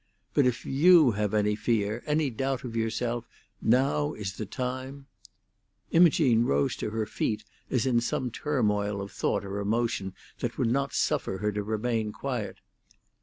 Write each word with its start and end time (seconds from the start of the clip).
But 0.33 0.47
if 0.47 0.65
you 0.65 1.11
have 1.11 1.31
any 1.31 1.53
fear, 1.55 2.01
any 2.07 2.31
doubt 2.31 2.63
of 2.63 2.75
yourself, 2.75 3.27
now 3.61 4.13
is 4.15 4.37
the 4.37 4.47
time—" 4.47 5.05
Imogene 5.91 6.43
rose 6.43 6.75
to 6.77 6.89
her 6.89 7.05
feet 7.05 7.43
as 7.69 7.85
in 7.85 8.01
some 8.01 8.31
turmoil 8.31 8.99
of 8.99 9.11
thought 9.11 9.45
or 9.45 9.59
emotion 9.59 10.15
that 10.39 10.57
would 10.57 10.71
not 10.71 10.95
suffer 10.95 11.37
her 11.37 11.51
to 11.51 11.61
remain 11.61 12.11
quiet. 12.11 12.61